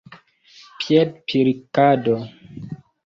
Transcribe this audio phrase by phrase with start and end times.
[0.79, 2.17] piedpilkado